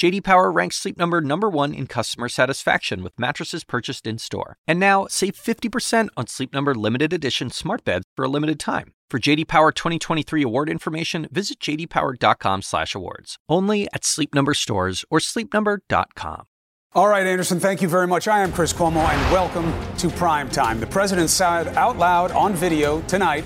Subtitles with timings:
[0.00, 4.56] JD Power ranks Sleep Number number 1 in customer satisfaction with mattresses purchased in-store.
[4.66, 8.94] And now, save 50% on Sleep Number limited edition smart beds for a limited time.
[9.10, 13.36] For JD Power 2023 award information, visit jdpower.com/awards.
[13.46, 16.44] Only at Sleep Number stores or sleepnumber.com.
[16.94, 18.26] All right, Anderson, thank you very much.
[18.26, 20.80] I am Chris Cuomo, and welcome to Prime Time.
[20.80, 23.44] The president said out loud on video tonight,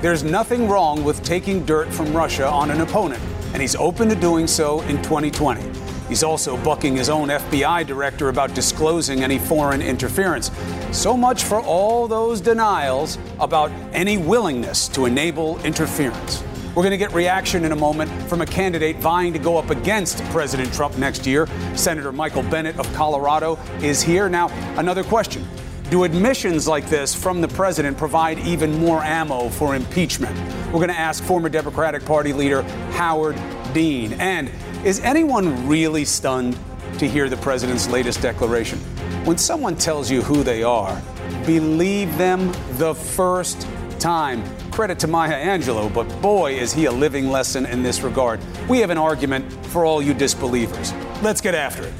[0.00, 4.16] "There's nothing wrong with taking dirt from Russia on an opponent, and he's open to
[4.16, 9.80] doing so in 2020." He's also bucking his own FBI director about disclosing any foreign
[9.80, 10.50] interference.
[10.92, 16.42] So much for all those denials about any willingness to enable interference.
[16.74, 19.70] We're going to get reaction in a moment from a candidate vying to go up
[19.70, 21.46] against President Trump next year.
[21.76, 24.28] Senator Michael Bennet of Colorado is here.
[24.28, 25.46] Now, another question.
[25.90, 30.36] Do admissions like this from the president provide even more ammo for impeachment?
[30.66, 33.38] We're going to ask former Democratic Party leader Howard
[33.72, 34.14] Dean.
[34.14, 34.50] And
[34.84, 36.58] is anyone really stunned
[36.98, 38.78] to hear the president's latest declaration?
[39.24, 41.00] When someone tells you who they are,
[41.46, 43.66] believe them the first
[43.98, 44.44] time.
[44.70, 48.40] Credit to Maya Angelou, but boy, is he a living lesson in this regard.
[48.68, 50.92] We have an argument for all you disbelievers.
[51.22, 51.94] Let's get after it.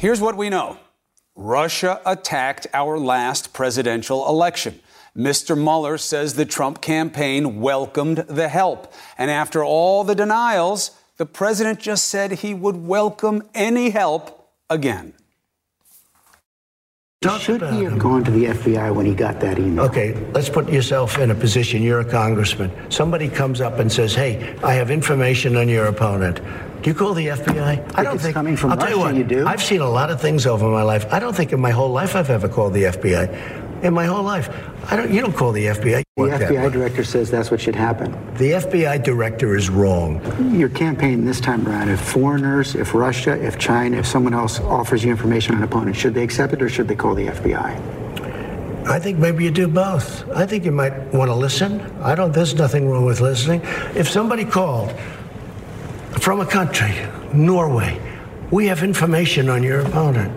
[0.00, 0.78] Here's what we know
[1.36, 4.80] Russia attacked our last presidential election.
[5.18, 5.58] Mr.
[5.58, 8.92] Mueller says the Trump campaign welcomed the help.
[9.18, 15.14] And after all the denials, the president just said he would welcome any help again.
[17.20, 17.98] Talk Should he have him.
[17.98, 19.84] gone to the FBI when he got that email?
[19.86, 21.82] Okay, let's put yourself in a position.
[21.82, 22.70] You're a congressman.
[22.92, 26.40] Somebody comes up and says, "Hey, I have information on your opponent."
[26.80, 27.84] Do you call the FBI?
[27.96, 28.88] I don't think coming from I'll Russia.
[28.90, 29.44] Tell you, what, you do.
[29.48, 31.12] I've seen a lot of things over my life.
[31.12, 33.28] I don't think in my whole life I've ever called the FBI
[33.82, 34.48] in my whole life.
[34.90, 35.12] I don't.
[35.12, 36.02] You don't call the FBI.
[36.16, 38.10] The FBI director says that's what should happen.
[38.36, 40.20] The FBI director is wrong.
[40.58, 45.04] Your campaign this time around, if foreigners, if Russia, if China, if someone else offers
[45.04, 48.88] you information on an opponent, should they accept it or should they call the FBI?
[48.88, 50.26] I think maybe you do both.
[50.30, 51.80] I think you might want to listen.
[52.00, 52.32] I don't.
[52.32, 53.60] There's nothing wrong with listening.
[53.94, 54.94] If somebody called
[56.18, 56.94] from a country,
[57.34, 58.00] Norway,
[58.50, 60.32] we have information on your opponent.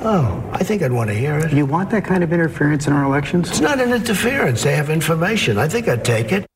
[0.00, 1.52] Oh, I think I'd want to hear it.
[1.52, 3.48] You want that kind of interference in our elections?
[3.48, 4.62] It's not an interference.
[4.62, 5.58] They have information.
[5.58, 6.46] I think I'd take it.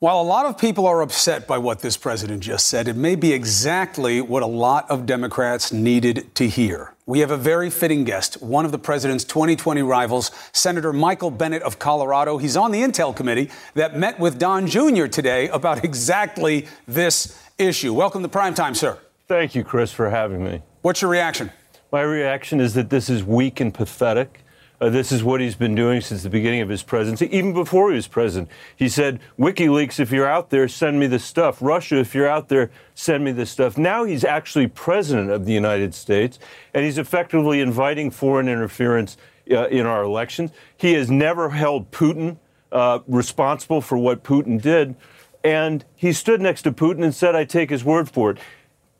[0.00, 3.14] While a lot of people are upset by what this president just said, it may
[3.14, 6.94] be exactly what a lot of Democrats needed to hear.
[7.06, 11.62] We have a very fitting guest, one of the president's 2020 rivals, Senator Michael Bennet
[11.62, 12.38] of Colorado.
[12.38, 15.06] He's on the Intel Committee that met with Don Jr.
[15.06, 17.92] today about exactly this issue.
[17.92, 18.98] Welcome to Primetime, sir.
[19.26, 20.62] Thank you, Chris, for having me.
[20.82, 21.50] What's your reaction?
[21.90, 24.44] My reaction is that this is weak and pathetic.
[24.80, 27.88] Uh, this is what he's been doing since the beginning of his presidency, even before
[27.88, 28.50] he was president.
[28.76, 31.60] He said, WikiLeaks, if you're out there, send me the stuff.
[31.62, 33.78] Russia, if you're out there, send me the stuff.
[33.78, 36.38] Now he's actually president of the United States,
[36.74, 39.16] and he's effectively inviting foreign interference
[39.50, 40.50] uh, in our elections.
[40.76, 42.36] He has never held Putin
[42.70, 44.94] uh, responsible for what Putin did.
[45.42, 48.38] And he stood next to Putin and said, I take his word for it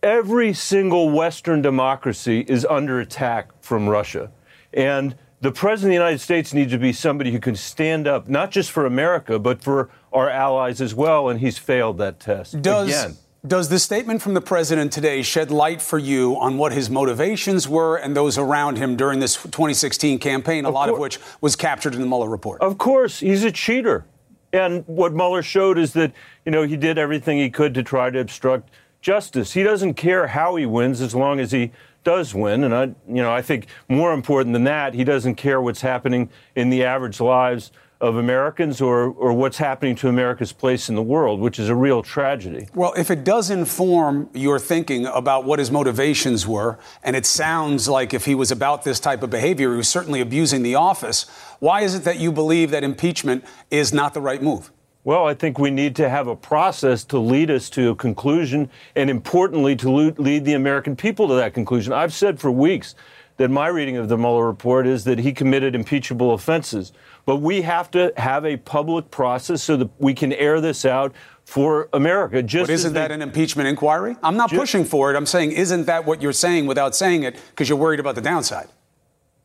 [0.03, 4.31] every single Western democracy is under attack from Russia.
[4.73, 8.29] And the President of the United States needs to be somebody who can stand up,
[8.29, 11.29] not just for America, but for our allies as well.
[11.29, 12.61] And he's failed that test.
[12.61, 13.17] Does, again.
[13.47, 17.69] Does the statement from the president today shed light for you on what his motivations
[17.69, 21.55] were and those around him during this 2016 campaign, a of lot of which was
[21.55, 22.61] captured in the Mueller report?
[22.61, 24.05] Of course, he's a cheater.
[24.53, 26.13] And what Mueller showed is that,
[26.45, 28.71] you know, he did everything he could to try to obstruct
[29.01, 29.53] justice.
[29.53, 31.73] He doesn't care how he wins as long as he
[32.05, 32.65] does win.
[32.65, 36.31] And I, you know, I think more important than that, he doesn't care what's happening
[36.55, 37.71] in the average lives
[38.01, 41.75] of Americans or, or what's happening to America's place in the world, which is a
[41.75, 42.69] real tragedy.
[42.75, 47.89] Well, if it does inform your thinking about what his motivations were, and it sounds
[47.89, 51.27] like if he was about this type of behavior, he was certainly abusing the office,
[51.59, 54.71] why is it that you believe that impeachment is not the right move?
[55.05, 58.69] Well, I think we need to have a process to lead us to a conclusion,
[58.95, 61.93] and importantly, to lead the American people to that conclusion.
[61.93, 62.95] I've said for weeks
[63.39, 66.93] that my reading of the Mueller report is that he committed impeachable offenses.
[67.25, 71.15] But we have to have a public process so that we can air this out
[71.45, 72.43] for America.
[72.43, 74.17] Just but isn't that an impeachment inquiry?
[74.23, 75.17] I'm not just, pushing for it.
[75.17, 78.21] I'm saying, isn't that what you're saying without saying it because you're worried about the
[78.21, 78.69] downside?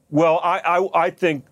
[0.10, 1.46] Well, I, I, I think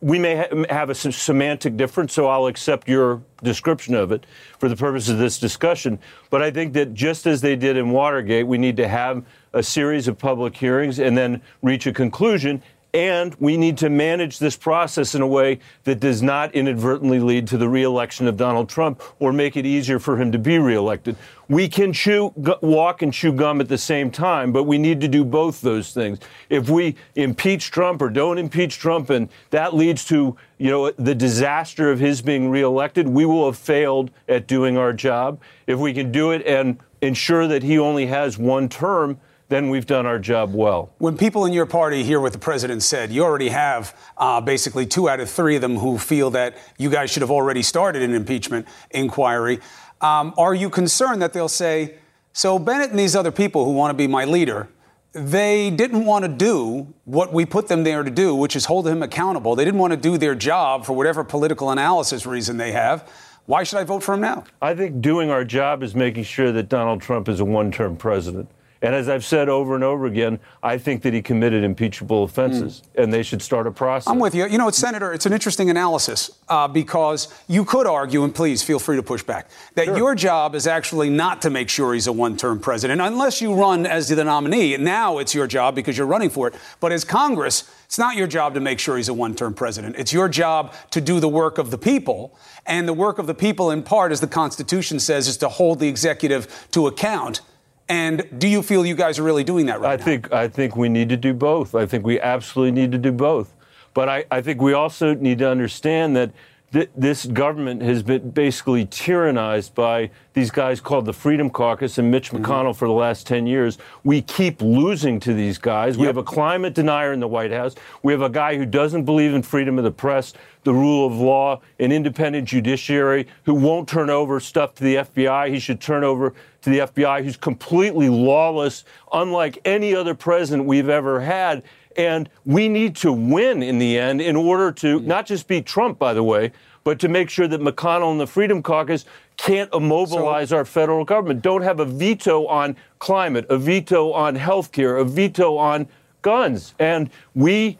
[0.00, 4.26] we may ha- have a semantic difference, so I'll accept your description of it
[4.58, 5.98] for the purpose of this discussion.
[6.28, 9.62] But I think that just as they did in Watergate, we need to have a
[9.62, 14.56] series of public hearings and then reach a conclusion and we need to manage this
[14.56, 19.02] process in a way that does not inadvertently lead to the reelection of Donald Trump
[19.18, 21.16] or make it easier for him to be reelected.
[21.48, 25.08] We can chew, walk and chew gum at the same time, but we need to
[25.08, 26.18] do both those things.
[26.48, 31.14] If we impeach Trump or don't impeach Trump, and that leads to you know the
[31.14, 35.40] disaster of his being reelected, we will have failed at doing our job.
[35.66, 39.18] If we can do it and ensure that he only has one term,
[39.50, 40.94] then we've done our job well.
[40.98, 44.86] When people in your party hear what the president said, you already have uh, basically
[44.86, 48.02] two out of three of them who feel that you guys should have already started
[48.02, 49.58] an impeachment inquiry.
[50.00, 51.96] Um, are you concerned that they'll say,
[52.32, 54.68] so Bennet and these other people who want to be my leader,
[55.12, 58.86] they didn't want to do what we put them there to do, which is hold
[58.86, 59.56] him accountable.
[59.56, 63.10] They didn't want to do their job for whatever political analysis reason they have.
[63.46, 64.44] Why should I vote for him now?
[64.62, 67.96] I think doing our job is making sure that Donald Trump is a one term
[67.96, 68.48] president.
[68.82, 72.82] And as I've said over and over again, I think that he committed impeachable offenses,
[72.96, 73.02] mm.
[73.02, 74.10] and they should start a process.
[74.10, 74.46] I'm with you.
[74.46, 78.78] You know, Senator, it's an interesting analysis uh, because you could argue, and please feel
[78.78, 79.96] free to push back, that sure.
[79.98, 83.84] your job is actually not to make sure he's a one-term president, unless you run
[83.84, 84.76] as the nominee.
[84.78, 86.54] Now it's your job because you're running for it.
[86.80, 89.96] But as Congress, it's not your job to make sure he's a one-term president.
[89.98, 92.34] It's your job to do the work of the people,
[92.64, 95.80] and the work of the people, in part, as the Constitution says, is to hold
[95.80, 97.42] the executive to account.
[97.90, 100.04] And do you feel you guys are really doing that right I now?
[100.04, 101.74] think I think we need to do both.
[101.74, 103.52] I think we absolutely need to do both.
[103.92, 106.30] But I, I think we also need to understand that
[106.72, 112.10] th- this government has been basically tyrannized by these guys called the Freedom Caucus and
[112.10, 112.44] Mitch mm-hmm.
[112.44, 112.78] McConnell mm-hmm.
[112.78, 113.78] for the last 10 years.
[114.04, 115.96] We keep losing to these guys.
[115.96, 116.00] Yep.
[116.00, 117.74] We have a climate denier in the White House.
[118.02, 120.32] We have a guy who doesn't believe in freedom of the press,
[120.64, 125.52] the rule of law, an independent judiciary who won't turn over stuff to the FBI.
[125.52, 130.88] He should turn over to the FBI who's completely lawless, unlike any other president we've
[130.88, 131.62] ever had.
[132.00, 135.98] And we need to win in the end in order to not just beat Trump,
[135.98, 136.52] by the way,
[136.82, 139.04] but to make sure that McConnell and the Freedom Caucus
[139.36, 144.34] can't immobilize so, our federal government, don't have a veto on climate, a veto on
[144.34, 145.88] health care, a veto on
[146.22, 146.74] guns.
[146.78, 147.78] And we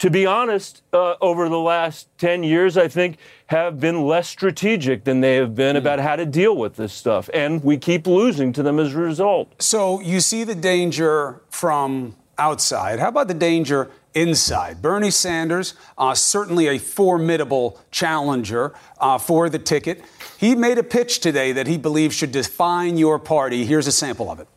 [0.00, 5.04] to be honest, uh, over the last 10 years, I think, have been less strategic
[5.04, 5.78] than they have been mm.
[5.78, 7.30] about how to deal with this stuff.
[7.32, 9.62] And we keep losing to them as a result.
[9.62, 12.98] So you see the danger from outside.
[12.98, 14.82] How about the danger inside?
[14.82, 20.02] Bernie Sanders, uh, certainly a formidable challenger uh, for the ticket.
[20.38, 23.64] He made a pitch today that he believes should define your party.
[23.64, 24.48] Here's a sample of it.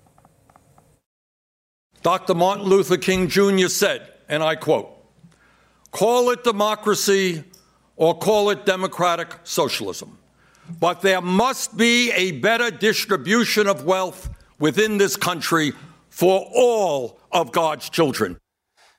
[2.02, 2.36] Dr.
[2.36, 3.68] Martin Luther King Jr.
[3.68, 4.92] said, and I quote,
[5.92, 7.44] Call it democracy
[7.96, 10.18] or call it democratic socialism.
[10.80, 14.30] But there must be a better distribution of wealth
[14.60, 15.74] within this country
[16.10, 18.40] for all of God's children.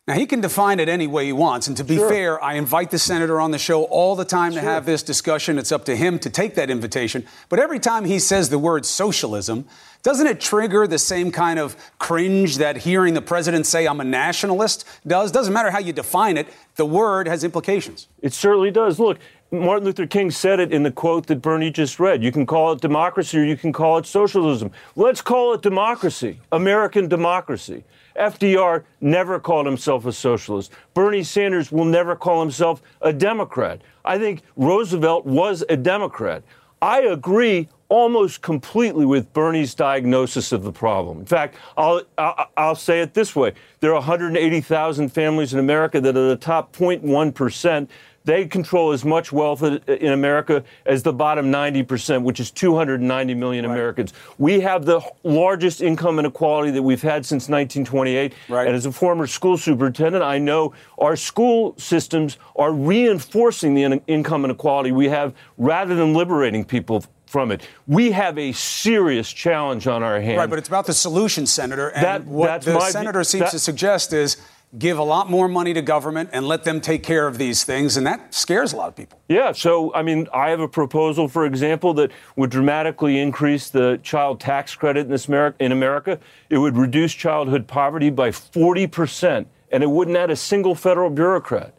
[0.07, 1.67] Now, he can define it any way he wants.
[1.67, 2.09] And to be sure.
[2.09, 4.63] fair, I invite the senator on the show all the time sure.
[4.63, 5.59] to have this discussion.
[5.59, 7.27] It's up to him to take that invitation.
[7.49, 9.65] But every time he says the word socialism,
[10.05, 14.05] doesn't it trigger the same kind of cringe that hearing the president say, I'm a
[14.05, 15.33] nationalist does?
[15.33, 16.47] Doesn't matter how you define it,
[16.77, 18.07] the word has implications.
[18.23, 19.01] It certainly does.
[19.01, 19.19] Look,
[19.51, 22.23] Martin Luther King said it in the quote that Bernie just read.
[22.23, 24.71] You can call it democracy or you can call it socialism.
[24.95, 27.83] Let's call it democracy, American democracy.
[28.19, 30.73] FDR never called himself a socialist.
[30.95, 33.81] Bernie Sanders will never call himself a Democrat.
[34.05, 36.43] I think Roosevelt was a Democrat.
[36.83, 41.21] I agree almost completely with Bernie's diagnosis of the problem.
[41.21, 46.01] In fact, I'll, I'll, I'll say it this way there are 180,000 families in America
[46.01, 47.89] that are the top 0.1%
[48.27, 53.65] they control as much wealth in America as the bottom 90%, which is 290 million
[53.65, 53.73] right.
[53.73, 54.13] Americans.
[54.37, 58.35] We have the largest income inequality that we've had since 1928.
[58.49, 58.67] Right.
[58.67, 64.45] And as a former school superintendent, I know our school systems are reinforcing the income
[64.45, 67.69] inequality we have rather than liberating people from it.
[67.87, 70.39] We have a serious challenge on our hands.
[70.39, 71.89] Right, but it's about the solution, Senator.
[71.89, 74.37] And that, what the senator seems that, to suggest is
[74.79, 77.97] give a lot more money to government and let them take care of these things,
[77.97, 79.21] and that scares a lot of people.
[79.29, 83.99] Yeah, so I mean, I have a proposal, for example, that would dramatically increase the
[84.03, 86.21] child tax credit in, this America, in America.
[86.51, 91.73] It would reduce childhood poverty by 40%, and it wouldn't add a single federal bureaucrat.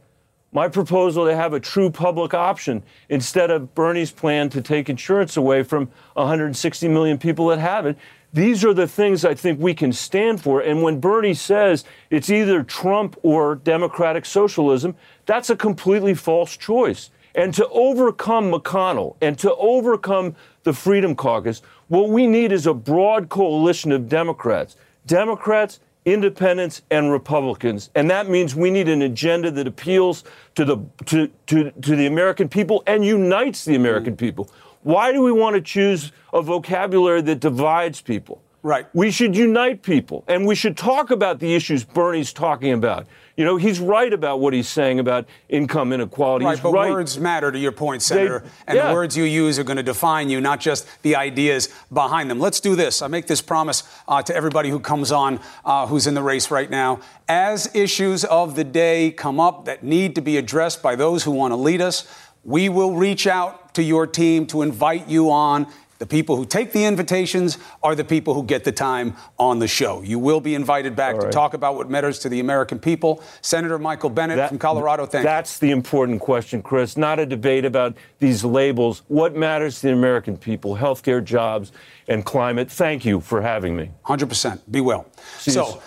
[0.51, 5.35] My proposal to have a true public option instead of Bernie's plan to take insurance
[5.35, 7.97] away from 160 million people that have it
[8.33, 10.61] These are the things I think we can stand for.
[10.61, 17.09] And when Bernie says it's either Trump or democratic socialism, that's a completely false choice.
[17.35, 22.73] And to overcome McConnell and to overcome the Freedom Caucus, what we need is a
[22.73, 24.75] broad coalition of Democrats.
[25.05, 27.89] Democrats, independents, and Republicans.
[27.93, 30.23] And that means we need an agenda that appeals
[30.55, 34.49] to the, to, to, to the American people and unites the American people.
[34.87, 38.41] Why do we want to choose a vocabulary that divides people?
[38.63, 38.85] Right.
[38.93, 43.05] We should unite people and we should talk about the issues Bernie's talking about.
[43.35, 46.45] You know, he's right about what he's saying about income inequality.
[46.45, 46.89] Right, he's but right.
[46.89, 48.39] words matter to your point, Senator.
[48.39, 48.87] They- and yeah.
[48.87, 52.39] the words you use are going to define you, not just the ideas behind them.
[52.39, 53.01] Let's do this.
[53.01, 56.49] I make this promise uh, to everybody who comes on, uh, who's in the race
[56.49, 57.01] right now.
[57.27, 61.31] As issues of the day come up that need to be addressed by those who
[61.31, 62.07] want to lead us,
[62.43, 65.67] we will reach out to your team to invite you on.
[65.99, 69.67] The people who take the invitations are the people who get the time on the
[69.67, 70.03] show.
[70.03, 73.23] You will be invited back All to talk about what matters to the American people.
[73.41, 75.27] Senator Michael Bennet That- from Colorado, thank you.
[75.27, 76.97] That's the important question, Chris.
[76.97, 79.01] Not a debate about these labels.
[79.07, 80.77] What matters to the American people?
[80.77, 81.71] Healthcare, jobs,
[82.07, 82.69] and climate.
[82.69, 83.89] Thank you for having me.
[84.05, 84.61] 100%.
[84.69, 85.07] Be well.
[85.45, 85.81] You so,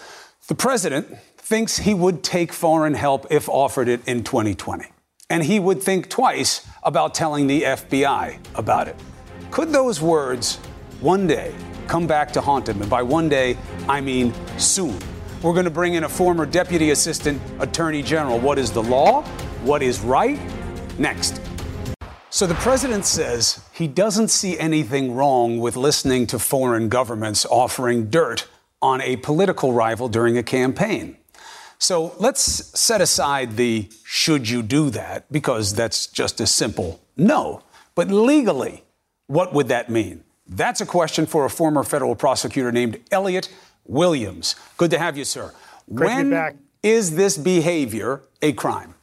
[0.48, 4.86] the president thinks he would take foreign help if offered it in 2020.
[5.30, 8.96] And he would think twice about telling the FBI about it.
[9.50, 10.56] Could those words
[11.00, 11.54] one day
[11.86, 12.82] come back to haunt him?
[12.82, 13.56] And by one day,
[13.88, 14.98] I mean soon.
[15.42, 18.38] We're going to bring in a former deputy assistant attorney general.
[18.38, 19.22] What is the law?
[19.62, 20.38] What is right?
[20.98, 21.40] Next.
[22.28, 28.10] So the president says he doesn't see anything wrong with listening to foreign governments offering
[28.10, 28.48] dirt
[28.82, 31.16] on a political rival during a campaign.
[31.80, 32.42] So let's
[32.78, 37.62] set aside the should you do that because that's just a simple no.
[37.94, 38.84] But legally,
[39.26, 40.22] what would that mean?
[40.46, 43.48] That's a question for a former federal prosecutor named Elliot
[43.86, 44.56] Williams.
[44.76, 45.52] Good to have you, sir.
[45.92, 46.56] Great back.
[46.82, 48.94] is this behavior a crime?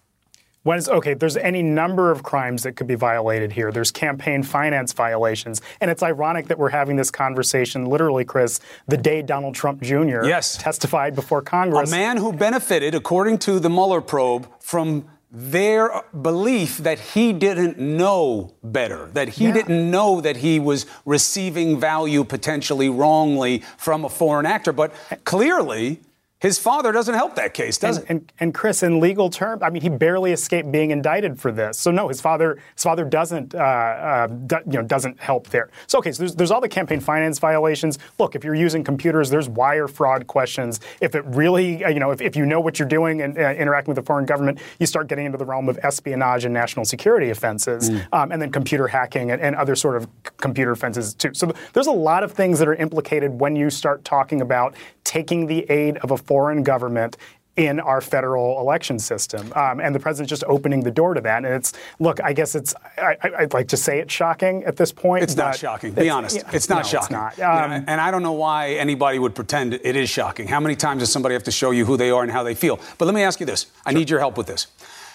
[0.67, 3.71] When is, okay, there's any number of crimes that could be violated here.
[3.71, 5.61] There's campaign finance violations.
[5.79, 10.25] And it's ironic that we're having this conversation, literally, Chris, the day Donald Trump Jr.
[10.25, 10.57] Yes.
[10.57, 11.89] testified before Congress.
[11.89, 17.79] A man who benefited, according to the Mueller probe, from their belief that he didn't
[17.79, 19.53] know better, that he Yeah.
[19.53, 24.73] didn't know that he was receiving value potentially wrongly from a foreign actor.
[24.73, 24.91] But
[25.23, 26.01] clearly,
[26.39, 28.09] his father doesn't help that case, does and, it?
[28.11, 31.79] and, and Chris, in legal terms, I mean, he barely escaped being indicted for this.
[31.79, 35.71] So no, his father, his father doesn't, uh, uh, do- you know, doesn't help there.
[35.87, 37.97] So okay, so there's, there's all the campaign finance violations.
[38.19, 40.79] Look, if you're using computers, there's wire fraud questions.
[41.01, 43.53] If it really, uh, you know, if, if you know what you're doing and uh,
[43.53, 46.85] interacting with the foreign government, you start getting into the realm of espionage and national
[46.85, 51.15] security offenses, um, and then computer hacking and, and other sort of c- computer offenses
[51.15, 51.33] too.
[51.33, 55.47] So there's a lot of things that are implicated when you start talking about taking
[55.47, 57.17] the aid of a foreign government
[57.55, 59.51] in our federal election system.
[59.55, 61.37] Um, and the president's just opening the door to that.
[61.43, 64.77] And it's, look, I guess it's, I, I, I'd like to say it's shocking at
[64.77, 65.23] this point.
[65.23, 65.93] It's not shocking.
[65.93, 66.35] Be honest.
[66.35, 67.17] yeah, it's not no, shocking.
[67.17, 67.37] It's not.
[67.39, 70.47] You Um, know, and I don't know why anybody would pretend it is shocking.
[70.47, 72.53] How many times does somebody have to show you who they are and how they
[72.53, 72.79] feel?
[72.99, 73.65] But let me ask you this.
[73.87, 74.67] I need your help with this.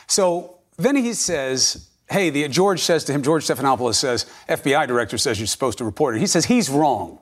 [0.09, 5.16] So then he says, hey, the, George says to him, George Stephanopoulos says, FBI director
[5.16, 6.19] says you're supposed to report it.
[6.19, 7.21] He says he's wrong.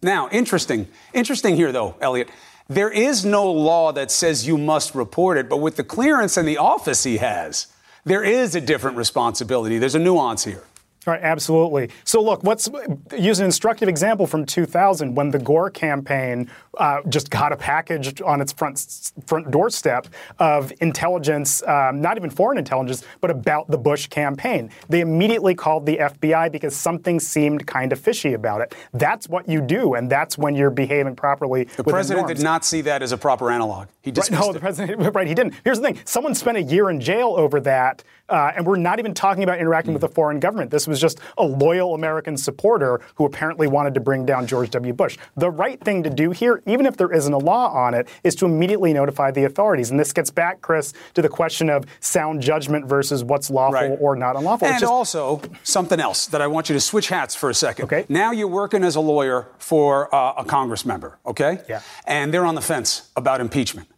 [0.00, 0.86] Now, interesting.
[1.12, 2.30] Interesting here, though, Elliot.
[2.70, 6.46] There is no law that says you must report it, but with the clearance and
[6.46, 7.66] the office he has,
[8.04, 9.78] there is a different responsibility.
[9.78, 10.62] There's a nuance here.
[11.06, 11.88] Right, absolutely.
[12.04, 12.68] So, look, let's
[13.16, 18.20] use an instructive example from 2000 when the Gore campaign uh, just got a package
[18.20, 23.78] on its front front doorstep of intelligence, um, not even foreign intelligence, but about the
[23.78, 24.70] Bush campaign.
[24.90, 28.74] They immediately called the FBI because something seemed kind of fishy about it.
[28.92, 31.64] That's what you do, and that's when you're behaving properly.
[31.64, 33.88] The president did not see that as a proper analog.
[34.02, 34.52] He Right, no, it.
[34.54, 35.54] the president, right, he didn't.
[35.64, 38.98] Here's the thing someone spent a year in jail over that, uh, and we're not
[38.98, 40.70] even talking about interacting with a foreign government.
[40.70, 44.92] This was just a loyal American supporter who apparently wanted to bring down George W.
[44.92, 45.18] Bush.
[45.36, 48.34] The right thing to do here, even if there isn't a law on it, is
[48.36, 49.90] to immediately notify the authorities.
[49.90, 53.98] And this gets back, Chris, to the question of sound judgment versus what's lawful Right.
[54.00, 54.68] or not unlawful.
[54.68, 57.86] And just- also, something else that I want you to switch hats for a second.
[57.86, 58.04] Okay.
[58.08, 61.60] Now you're working as a lawyer for uh, a Congress member, okay?
[61.68, 61.80] Yeah.
[62.06, 63.88] And they're on the fence about impeachment.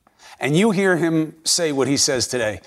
[0.40, 2.60] And you hear him say what he says today.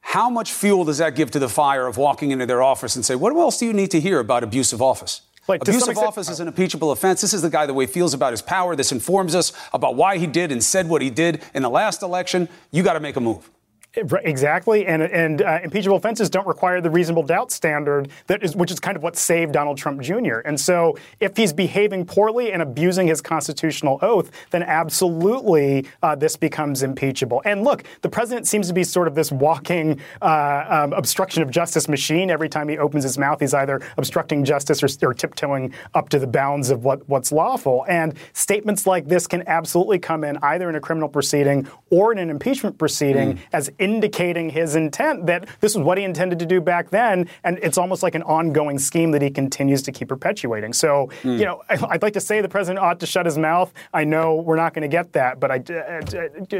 [0.00, 3.04] How much fuel does that give to the fire of walking into their office and
[3.04, 5.22] say, what else do you need to hear about abuse of office?
[5.48, 7.20] Like, Abuse of office is an impeachable offense.
[7.20, 8.76] This is the guy the way he feels about his power.
[8.76, 12.02] This informs us about why he did and said what he did in the last
[12.02, 12.48] election.
[12.70, 13.50] You got to make a move.
[13.96, 18.70] Exactly, and and uh, impeachable offenses don't require the reasonable doubt standard that is, which
[18.70, 20.38] is kind of what saved Donald Trump Jr.
[20.44, 26.36] And so, if he's behaving poorly and abusing his constitutional oath, then absolutely uh, this
[26.36, 27.42] becomes impeachable.
[27.44, 31.50] And look, the president seems to be sort of this walking uh, um, obstruction of
[31.50, 32.30] justice machine.
[32.30, 36.20] Every time he opens his mouth, he's either obstructing justice or, or tiptoeing up to
[36.20, 37.84] the bounds of what, what's lawful.
[37.88, 42.18] And statements like this can absolutely come in either in a criminal proceeding or in
[42.18, 43.38] an impeachment proceeding mm.
[43.52, 47.58] as indicating his intent that this is what he intended to do back then, and
[47.62, 50.72] it's almost like an ongoing scheme that he continues to keep perpetuating.
[50.72, 51.38] So, mm.
[51.38, 53.72] you know, I'd like to say the president ought to shut his mouth.
[53.92, 55.58] I know we're not going to get that, but I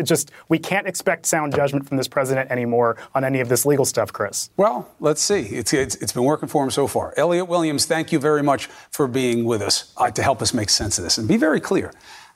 [0.02, 3.84] just we can't expect sound judgment from this president anymore on any of this legal
[3.84, 4.50] stuff, Chris.
[4.56, 5.40] Well, let's see.
[5.40, 7.12] It's it's, it's been working for him so far.
[7.16, 10.70] Elliot Williams, thank you very much for being with us uh, to help us make
[10.70, 11.92] sense of this and be very clear.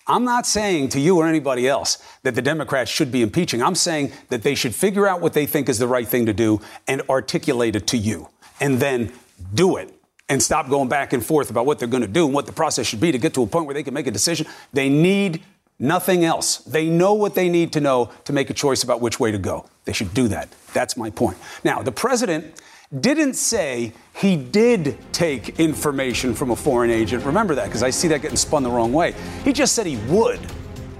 [0.06, 3.62] I'm not saying to you or anybody else that the Democrats should be impeaching.
[3.62, 6.34] I'm saying that they should figure out what they think is the right thing to
[6.34, 8.28] do and articulate it to you
[8.60, 9.12] and then
[9.54, 9.94] do it
[10.28, 12.52] and stop going back and forth about what they're going to do and what the
[12.52, 14.46] process should be to get to a point where they can make a decision.
[14.72, 15.42] They need
[15.78, 16.58] nothing else.
[16.58, 19.38] They know what they need to know to make a choice about which way to
[19.38, 19.68] go.
[19.86, 20.48] They should do that.
[20.72, 21.38] That's my point.
[21.62, 22.54] Now, the president
[23.00, 27.24] didn't say he did take information from a foreign agent.
[27.24, 29.14] Remember that, because I see that getting spun the wrong way.
[29.44, 30.40] He just said he would.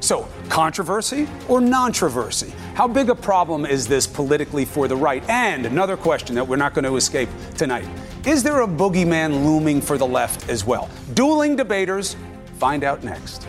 [0.01, 2.53] So, controversy or controversy?
[2.75, 5.27] How big a problem is this politically for the right?
[5.31, 7.89] And another question that we're not going to escape tonight
[8.27, 10.91] is there a boogeyman looming for the left as well?
[11.13, 12.17] Dueling debaters,
[12.59, 13.47] find out next.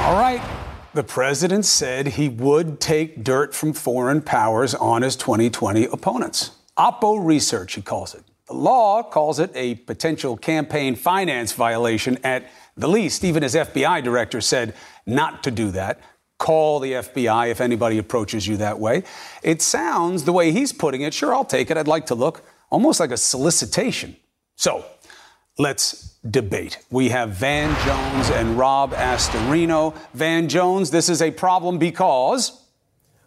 [0.00, 0.57] All right.
[0.98, 6.50] The president said he would take dirt from foreign powers on his 2020 opponents.
[6.76, 8.24] Oppo research, he calls it.
[8.48, 13.22] The law calls it a potential campaign finance violation at the least.
[13.22, 14.74] Even his FBI director said
[15.06, 16.00] not to do that.
[16.36, 19.04] Call the FBI if anybody approaches you that way.
[19.44, 21.76] It sounds, the way he's putting it, sure, I'll take it.
[21.76, 24.16] I'd like to look almost like a solicitation.
[24.56, 24.84] So
[25.58, 26.78] let's debate.
[26.90, 29.96] We have Van Jones and Rob Astorino.
[30.14, 32.64] Van Jones, this is a problem because.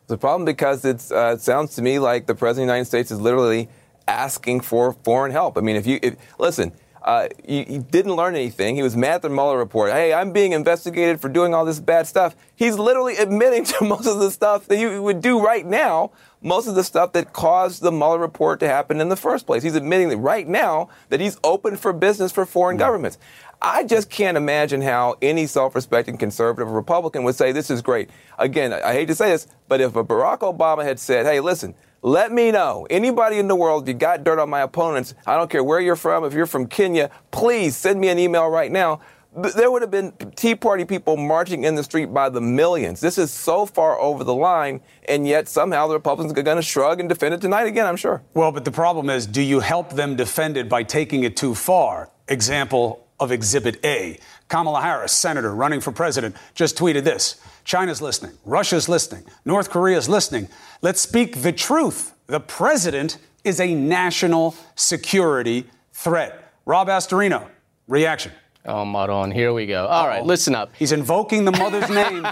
[0.10, 3.12] A problem because uh, it sounds to me like the President of the United States
[3.12, 3.69] is literally
[4.10, 5.57] asking for foreign help.
[5.57, 8.75] I mean, if you if, listen, uh, he, he, didn't learn anything.
[8.75, 9.92] He was mad at the Mueller report.
[9.92, 12.35] Hey, I'm being investigated for doing all this bad stuff.
[12.55, 16.67] He's literally admitting to most of the stuff that you would do right now, most
[16.67, 19.63] of the stuff that caused the Mueller report to happen in the first place.
[19.63, 23.17] He's admitting that right now that he's open for business for foreign governments.
[23.61, 28.09] I just can't imagine how any self-respecting conservative Republican would say this is great.
[28.39, 31.75] Again, I hate to say this, but if a Barack Obama had said, "Hey, listen,"
[32.03, 32.87] Let me know.
[32.89, 35.95] Anybody in the world, you got dirt on my opponents, I don't care where you're
[35.95, 39.01] from, if you're from Kenya, please send me an email right now.
[39.33, 43.00] There would have been Tea Party people marching in the street by the millions.
[43.00, 46.61] This is so far over the line, and yet somehow the Republicans are going to
[46.61, 48.22] shrug and defend it tonight again, I'm sure.
[48.33, 51.55] Well, but the problem is do you help them defend it by taking it too
[51.55, 52.09] far?
[52.27, 54.20] Example of Exhibit A.
[54.50, 60.09] Kamala Harris, senator running for president, just tweeted this China's listening, Russia's listening, North Korea's
[60.09, 60.50] listening.
[60.81, 62.13] Let's speak the truth.
[62.27, 66.53] The president is a national security threat.
[66.65, 67.48] Rob Astorino,
[67.87, 68.33] reaction.
[68.65, 69.87] Oh, Maron, here we go.
[69.87, 70.07] All Uh-oh.
[70.07, 70.71] right, listen up.
[70.77, 72.27] He's invoking the mother's name.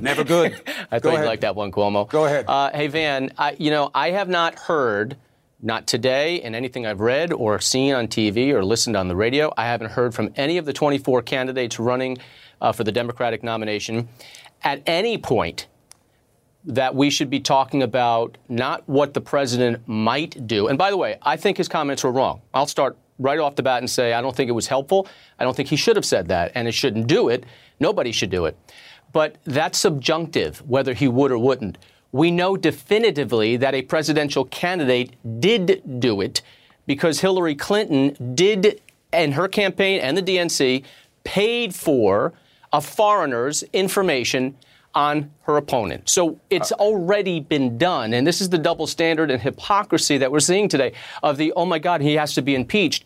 [0.00, 0.52] Never good.
[0.90, 1.18] I Go thought ahead.
[1.24, 2.08] you'd like that one, Cuomo.
[2.08, 2.44] Go ahead.
[2.46, 5.16] Uh, hey, Van, I, you know, I have not heard,
[5.60, 9.52] not today, in anything I've read or seen on TV or listened on the radio,
[9.56, 12.18] I haven't heard from any of the 24 candidates running
[12.60, 14.08] uh, for the Democratic nomination
[14.62, 15.66] at any point
[16.64, 20.68] that we should be talking about not what the president might do.
[20.68, 22.42] And by the way, I think his comments were wrong.
[22.52, 25.06] I'll start right off the bat and say I don't think it was helpful.
[25.38, 27.44] I don't think he should have said that, and it shouldn't do it.
[27.78, 28.56] Nobody should do it.
[29.12, 31.78] But that's subjunctive, whether he would or wouldn't.
[32.12, 36.42] We know definitively that a presidential candidate did do it
[36.86, 38.80] because Hillary Clinton did,
[39.12, 40.84] and her campaign and the DNC,
[41.22, 42.32] paid for
[42.72, 44.56] a foreigner's information
[44.94, 46.08] on her opponent.
[46.08, 48.12] So it's uh, already been done.
[48.12, 51.64] And this is the double standard and hypocrisy that we're seeing today of the, oh
[51.64, 53.04] my God, he has to be impeached.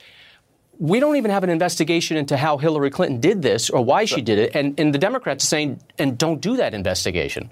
[0.78, 4.22] We don't even have an investigation into how Hillary Clinton did this or why she
[4.22, 4.56] did it.
[4.56, 7.50] And, and the Democrats are saying, and don't do that investigation.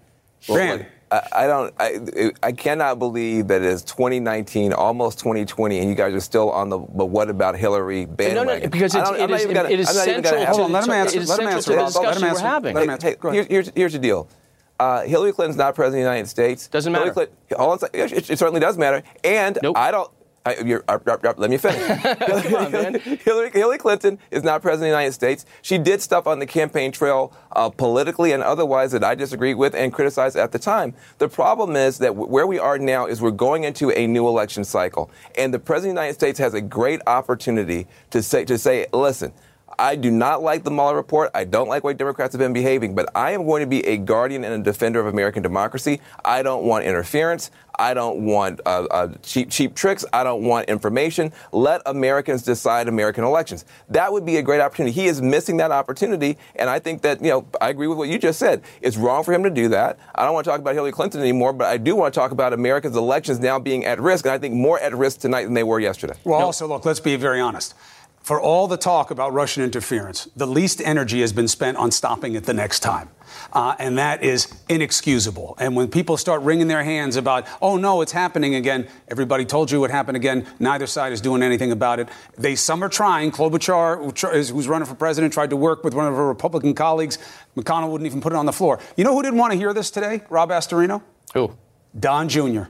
[0.48, 0.86] Well,
[1.32, 1.74] I, don't.
[1.78, 6.50] I, I cannot believe that it is 2019, almost 2020, and you guys are still
[6.50, 6.78] on the.
[6.78, 8.46] But what about Hillary bandwagon?
[8.46, 10.44] No, no, because it's, it is, gonna, it is central.
[10.46, 11.20] Hold on, let him answer.
[11.20, 11.76] Let him answer.
[11.76, 12.76] The discussion we're having.
[12.76, 14.28] Hey, hey, hey, here's, here's the deal.
[14.80, 16.66] Uh, Hillary Clinton's not president of the United States.
[16.68, 17.12] Doesn't matter.
[17.12, 17.36] Clinton,
[17.92, 19.02] it, it, certainly does matter.
[19.22, 19.76] And nope.
[19.76, 20.10] I don't.
[20.44, 21.80] I, uh, uh, uh, let me finish.
[22.52, 25.46] on, Hillary, Hillary, Clinton is not president of the United States.
[25.62, 29.74] She did stuff on the campaign trail uh, politically and otherwise that I disagreed with
[29.74, 30.94] and criticized at the time.
[31.18, 34.26] The problem is that w- where we are now is we're going into a new
[34.26, 38.44] election cycle, and the president of the United States has a great opportunity to say
[38.44, 39.32] to say, listen.
[39.82, 41.32] I do not like the Mueller report.
[41.34, 43.96] I don't like way Democrats have been behaving, but I am going to be a
[43.96, 46.00] guardian and a defender of American democracy.
[46.24, 47.50] I don't want interference.
[47.76, 50.04] I don't want uh, uh, cheap, cheap tricks.
[50.12, 51.32] I don't want information.
[51.50, 53.64] Let Americans decide American elections.
[53.88, 54.92] That would be a great opportunity.
[54.92, 58.08] He is missing that opportunity, and I think that you know I agree with what
[58.08, 58.62] you just said.
[58.82, 59.98] It's wrong for him to do that.
[60.14, 62.30] I don't want to talk about Hillary Clinton anymore, but I do want to talk
[62.30, 65.54] about Americans' elections now being at risk, and I think more at risk tonight than
[65.54, 66.14] they were yesterday.
[66.22, 66.46] Well, no.
[66.46, 67.74] also look, let's be very honest
[68.22, 72.34] for all the talk about Russian interference, the least energy has been spent on stopping
[72.34, 73.08] it the next time.
[73.52, 75.56] Uh, and that is inexcusable.
[75.58, 79.70] And when people start wringing their hands about, oh no, it's happening again, everybody told
[79.70, 80.46] you it happened again.
[80.58, 82.08] Neither side is doing anything about it.
[82.38, 83.30] They some are trying.
[83.30, 87.18] Klobuchar, who's running for president, tried to work with one of her Republican colleagues.
[87.56, 88.78] McConnell wouldn't even put it on the floor.
[88.96, 90.22] You know who didn't want to hear this today?
[90.28, 91.02] Rob Astorino.
[91.34, 91.56] Who?
[91.98, 92.64] Don Jr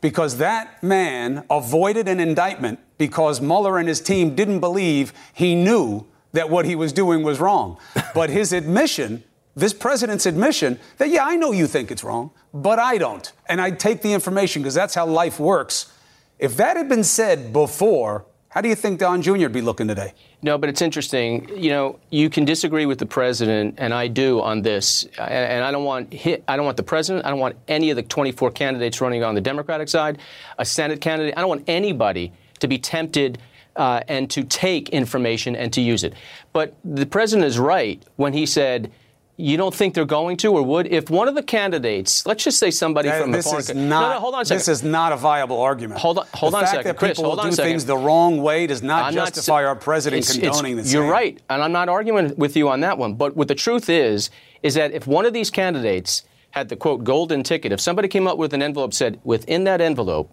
[0.00, 6.06] because that man avoided an indictment because Mueller and his team didn't believe he knew
[6.32, 7.78] that what he was doing was wrong.
[8.14, 12.78] but his admission, this president's admission, that, yeah, I know you think it's wrong, but
[12.78, 13.32] I don't.
[13.46, 15.92] And I take the information because that's how life works.
[16.38, 19.32] If that had been said before, how do you think Don Jr.
[19.32, 20.14] would be looking today?
[20.40, 21.46] No, but it's interesting.
[21.54, 25.04] You know, you can disagree with the president, and I do on this.
[25.18, 27.26] And I don't want hit, I don't want the president.
[27.26, 30.20] I don't want any of the 24 candidates running on the Democratic side,
[30.56, 31.34] a Senate candidate.
[31.36, 33.36] I don't want anybody to be tempted
[33.76, 36.14] uh, and to take information and to use it.
[36.54, 38.90] But the president is right when he said
[39.38, 40.86] you don't think they're going to or would?
[40.86, 43.74] If one of the candidates, let's just say somebody that, from this the foreign is
[43.74, 44.58] not, no, no, hold on a second.
[44.58, 46.00] This is not a viable argument.
[46.00, 46.88] Hold on, hold the on fact a second.
[46.88, 49.62] that Chris, people hold on do a things the wrong way does not I'm justify
[49.62, 51.12] not, our president it's, condoning it's, the You're same.
[51.12, 53.14] right, and I'm not arguing with you on that one.
[53.14, 54.30] But what the truth is,
[54.62, 56.22] is that if one of these candidates
[56.52, 59.82] had the quote golden ticket, if somebody came up with an envelope said within that
[59.82, 60.30] envelope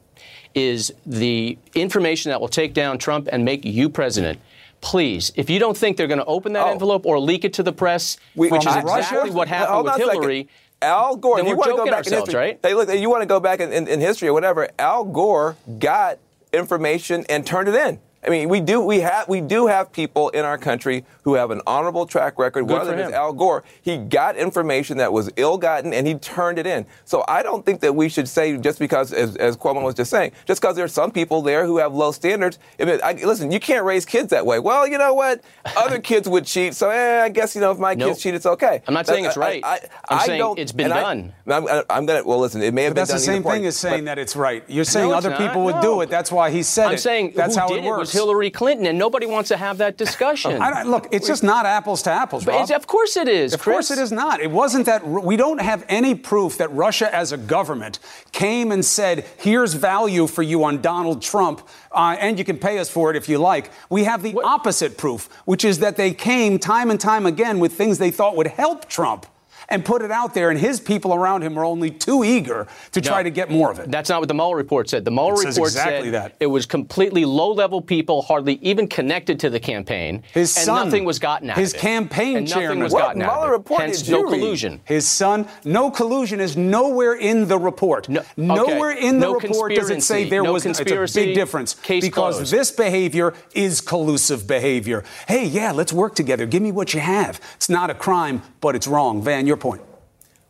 [0.55, 4.39] is the information that will take down Trump and make you president
[4.83, 6.71] please, if you don't think they're going to open that oh.
[6.71, 9.33] envelope or leak it to the press, we, which is exactly Russia?
[9.33, 10.49] what happened with Hillary.
[10.81, 12.59] Al Gore, then you want to go back in history, right?
[12.61, 14.69] Hey, look, you want to go back in, in, in history or whatever.
[14.77, 16.19] Al Gore got
[16.51, 18.01] information and turned it in.
[18.25, 21.51] I mean, we do we have we do have people in our country who have
[21.51, 22.67] an honorable track record.
[22.67, 23.07] Good One of them him.
[23.07, 23.63] is Al Gore.
[23.81, 26.85] He got information that was ill-gotten and he turned it in.
[27.05, 30.09] So I don't think that we should say just because, as, as Cuomo was just
[30.09, 32.59] saying, just because there are some people there who have low standards.
[32.79, 34.59] I mean, I, listen, you can't raise kids that way.
[34.59, 35.43] Well, you know what?
[35.75, 38.09] Other kids would cheat, so eh, I guess you know if my nope.
[38.09, 38.81] kids cheat, it's okay.
[38.87, 39.63] I'm not saying it's right.
[39.63, 41.33] I, am saying it's been done.
[41.47, 42.23] I, am gonna.
[42.23, 44.35] Well, listen, it may have but been that's the same thing as saying that it's
[44.35, 44.63] right.
[44.67, 45.39] You're saying no, other not.
[45.39, 45.81] people would no.
[45.81, 46.09] do it.
[46.09, 46.93] That's why he said I'm it.
[46.93, 48.12] I'm saying that's who how did it works.
[48.13, 50.61] Hillary Clinton and nobody wants to have that discussion.
[50.61, 52.69] I, look, it's just not apples to apples, Rob.
[52.71, 53.53] of course it is.
[53.53, 53.73] Of Chris.
[53.73, 54.39] course it is not.
[54.39, 57.99] It wasn't that we don't have any proof that Russia, as a government,
[58.31, 62.79] came and said, "Here's value for you on Donald Trump, uh, and you can pay
[62.79, 64.45] us for it if you like." We have the what?
[64.45, 68.35] opposite proof, which is that they came time and time again with things they thought
[68.35, 69.25] would help Trump
[69.69, 73.01] and put it out there, and his people around him were only too eager to
[73.01, 73.89] try to get more of it.
[73.91, 75.05] That's not what the Mueller report said.
[75.05, 76.35] The Mueller it report exactly said that.
[76.39, 81.05] it was completely low-level people, hardly even connected to the campaign, his and son, nothing
[81.05, 81.81] was gotten out his of it.
[81.81, 82.79] campaign and chairman.
[82.79, 83.57] Nothing was what gotten Mueller out of it.
[83.57, 84.81] report Hence, did no collusion.
[84.85, 88.09] His son, no collusion is nowhere in the report.
[88.09, 88.31] No, okay.
[88.37, 91.19] Nowhere in the no report does it say there no was conspiracy.
[91.19, 92.51] it's a big difference Case because closed.
[92.53, 95.03] this behavior is collusive behavior.
[95.27, 96.45] Hey, yeah, let's work together.
[96.45, 97.39] Give me what you have.
[97.55, 99.21] It's not a crime, but it's wrong.
[99.21, 99.81] Van, your point.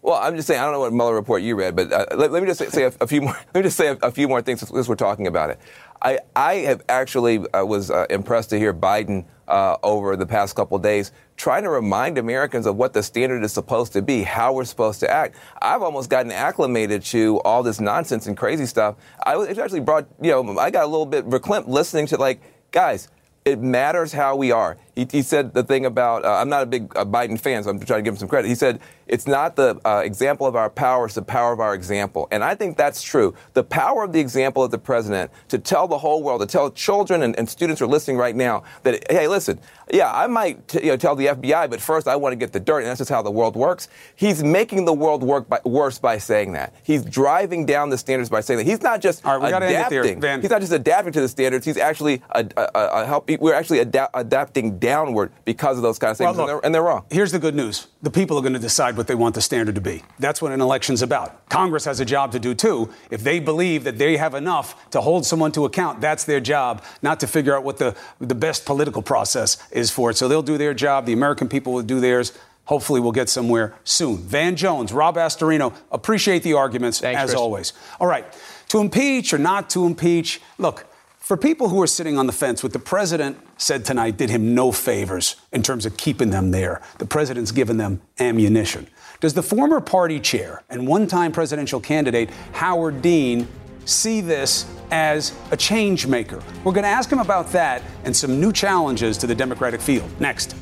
[0.01, 2.31] Well, I'm just saying I don't know what Mueller report you read, but uh, let,
[2.31, 3.33] let, me just say, say a, a, few more.
[3.53, 5.59] Let me just say a, a, few more things as we're talking about it.
[6.01, 10.57] I, I have actually uh, was uh, impressed to hear Biden uh, over the past
[10.57, 14.53] couple days trying to remind Americans of what the standard is supposed to be, how
[14.53, 15.37] we're supposed to act.
[15.61, 18.95] I've almost gotten acclimated to all this nonsense and crazy stuff.
[19.25, 22.41] I was, actually brought you know I got a little bit verklempt listening to like
[22.71, 23.07] guys.
[23.45, 24.77] It matters how we are.
[24.95, 27.69] He, he said the thing about, uh, I'm not a big uh, Biden fan, so
[27.69, 28.47] I'm trying to give him some credit.
[28.47, 31.73] He said, it's not the uh, example of our power, it's the power of our
[31.73, 32.27] example.
[32.31, 33.33] And I think that's true.
[33.53, 36.71] The power of the example of the president to tell the whole world, to tell
[36.71, 39.59] children and, and students who are listening right now that, hey, listen,
[39.91, 42.53] yeah, I might t- you know, tell the FBI, but first I want to get
[42.53, 43.89] the dirt, and that's just how the world works.
[44.15, 46.73] He's making the world work by, worse by saying that.
[46.83, 48.65] He's driving down the standards by saying that.
[48.65, 50.19] He's not just All right, we adapting.
[50.19, 50.39] There.
[50.39, 51.65] He's not just adapting to the standards.
[51.65, 53.29] He's actually a, a, a help.
[53.39, 56.75] We're actually adapting downward because of those kind of things, Well, look, and, they're, and
[56.75, 57.05] they're wrong.
[57.09, 57.87] Here's the good news.
[58.01, 60.03] The people are going to decide what they want the standard to be.
[60.19, 61.47] That's what an election's about.
[61.47, 62.89] Congress has a job to do too.
[63.09, 66.83] If they believe that they have enough to hold someone to account, that's their job,
[67.01, 70.17] not to figure out what the, the best political process is for it.
[70.17, 71.05] So they'll do their job.
[71.05, 72.37] The American people will do theirs.
[72.65, 74.17] Hopefully, we'll get somewhere soon.
[74.17, 77.39] Van Jones, Rob Astorino, appreciate the arguments Thanks, as Chris.
[77.39, 77.73] always.
[77.99, 78.25] All right,
[78.69, 80.85] to impeach or not to impeach, look,
[81.23, 84.53] for people who are sitting on the fence, what the president said tonight did him
[84.53, 86.81] no favors in terms of keeping them there.
[86.99, 88.87] The president's given them ammunition.
[89.21, 93.47] Does the former party chair and one time presidential candidate Howard Dean
[93.85, 96.43] see this as a change maker?
[96.65, 100.09] We're going to ask him about that and some new challenges to the Democratic field.
[100.19, 100.57] Next.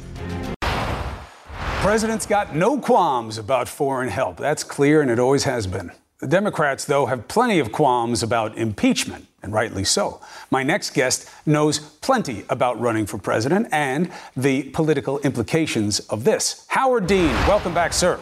[1.81, 4.37] President's got no qualms about foreign help.
[4.37, 5.91] That's clear, and it always has been.
[6.19, 10.21] The Democrats, though, have plenty of qualms about impeachment, and rightly so.
[10.49, 16.65] My next guest knows plenty about running for president and the political implications of this.
[16.69, 18.19] Howard Dean, welcome back, sir.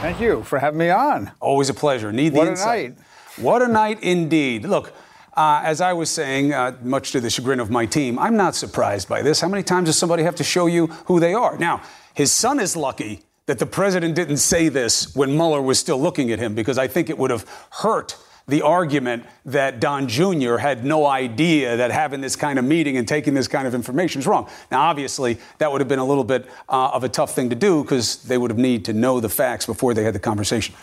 [0.00, 1.32] Thank you for having me on.
[1.40, 2.12] Always a pleasure.
[2.12, 2.94] Need the What a night.
[3.38, 4.64] What a night indeed.
[4.64, 4.92] Look,
[5.36, 8.54] uh, as I was saying, uh, much to the chagrin of my team, I'm not
[8.54, 9.40] surprised by this.
[9.40, 11.58] How many times does somebody have to show you who they are?
[11.58, 11.82] Now,
[12.14, 16.32] his son is lucky that the president didn't say this when Mueller was still looking
[16.32, 18.16] at him, because I think it would have hurt
[18.48, 20.56] the argument that Don Jr.
[20.56, 24.20] had no idea that having this kind of meeting and taking this kind of information
[24.20, 24.48] is wrong.
[24.70, 27.56] Now, obviously, that would have been a little bit uh, of a tough thing to
[27.56, 30.74] do because they would have need to know the facts before they had the conversation.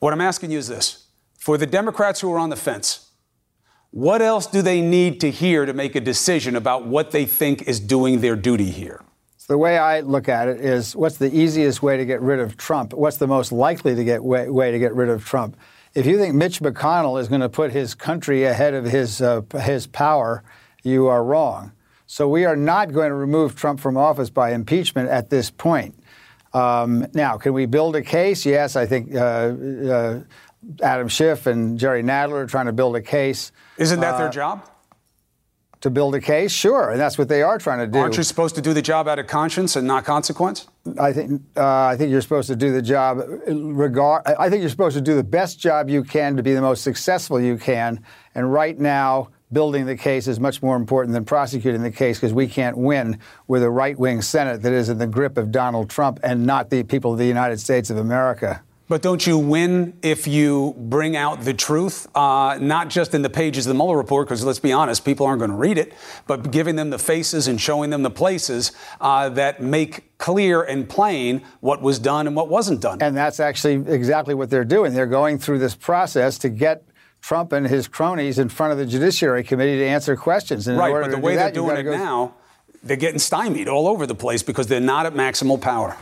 [0.00, 1.06] What I'm asking you is this:
[1.38, 3.10] for the Democrats who are on the fence,
[3.90, 7.62] what else do they need to hear to make a decision about what they think
[7.62, 9.02] is doing their duty here?
[9.48, 12.56] The way I look at it is what's the easiest way to get rid of
[12.56, 12.92] Trump?
[12.92, 15.56] What's the most likely to get way, way to get rid of Trump?
[15.96, 19.40] If you think Mitch McConnell is going to put his country ahead of his, uh,
[19.62, 20.44] his power,
[20.82, 21.72] you are wrong.
[22.06, 25.98] So we are not going to remove Trump from office by impeachment at this point.
[26.52, 28.44] Um, now, can we build a case?
[28.44, 30.20] Yes, I think uh, uh,
[30.82, 33.50] Adam Schiff and Jerry Nadler are trying to build a case.
[33.78, 34.68] Isn't that Uh, their job?
[35.82, 37.98] To build a case, sure, and that's what they are trying to do.
[37.98, 40.66] Aren't you supposed to do the job out of conscience and not consequence?
[40.98, 44.26] I think uh, I think you're supposed to do the job regard.
[44.26, 46.82] I think you're supposed to do the best job you can to be the most
[46.82, 48.02] successful you can.
[48.34, 52.32] And right now, building the case is much more important than prosecuting the case because
[52.32, 56.18] we can't win with a right-wing Senate that is in the grip of Donald Trump
[56.22, 58.62] and not the people of the United States of America.
[58.88, 63.30] But don't you win if you bring out the truth, uh, not just in the
[63.30, 65.92] pages of the Mueller report, because let's be honest, people aren't going to read it,
[66.28, 68.70] but giving them the faces and showing them the places
[69.00, 73.02] uh, that make clear and plain what was done and what wasn't done.
[73.02, 74.94] And that's actually exactly what they're doing.
[74.94, 76.84] They're going through this process to get
[77.20, 80.68] Trump and his cronies in front of the Judiciary Committee to answer questions.
[80.68, 82.34] And right, but the to do way that, they're doing it go- now,
[82.84, 85.96] they're getting stymied all over the place because they're not at maximal power.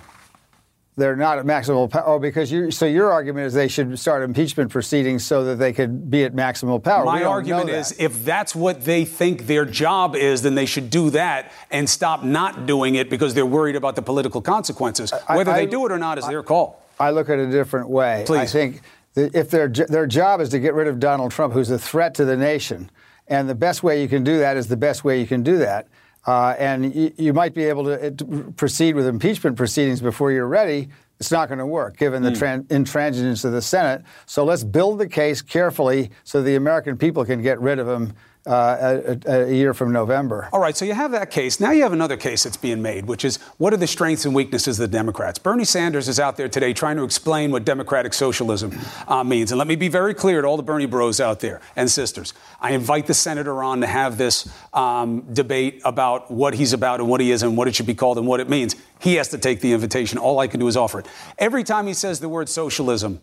[0.96, 2.04] They're not at maximal power.
[2.06, 2.70] Oh, because you.
[2.70, 6.34] So your argument is they should start impeachment proceedings so that they could be at
[6.34, 7.04] maximal power.
[7.04, 11.10] My argument is if that's what they think their job is, then they should do
[11.10, 15.12] that and stop not doing it because they're worried about the political consequences.
[15.26, 16.80] Whether I- they do it or not is their call.
[17.00, 18.22] I look at it a different way.
[18.24, 18.38] Please.
[18.38, 18.82] I think
[19.14, 22.14] that if their their job is to get rid of Donald Trump, who's a threat
[22.14, 22.88] to the nation,
[23.26, 25.58] and the best way you can do that is the best way you can do
[25.58, 25.88] that.
[26.26, 30.32] Uh, and you, you might be able to, uh, to proceed with impeachment proceedings before
[30.32, 30.88] you're ready.
[31.20, 34.02] It's not going to work given the tran- intransigence of the Senate.
[34.26, 38.14] So let's build the case carefully so the American people can get rid of him
[38.46, 40.48] uh, a, a- year from November.
[40.52, 41.60] All right, so you have that case.
[41.60, 44.34] Now you have another case that's being made, which is what are the strengths and
[44.34, 45.38] weaknesses of the Democrats?
[45.38, 48.78] Bernie Sanders is out there today trying to explain what democratic socialism
[49.08, 49.52] uh, means.
[49.52, 52.34] And let me be very clear to all the Bernie bros out there and sisters.
[52.60, 57.08] I invite the senator on to have this um, debate about what he's about and
[57.08, 58.76] what he is and what it should be called and what it means.
[59.00, 60.18] He has to take the invitation.
[60.18, 61.06] All I can do is offer it.
[61.38, 63.20] Every time he says the word socialism,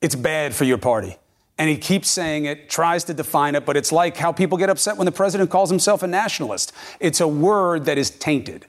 [0.00, 1.16] it's bad for your party.
[1.60, 4.70] And he keeps saying it, tries to define it, but it's like how people get
[4.70, 6.72] upset when the president calls himself a nationalist.
[7.00, 8.64] It's a word that is tainted.